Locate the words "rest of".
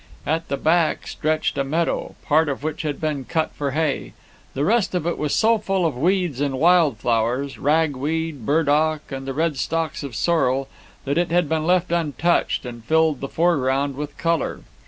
4.65-5.05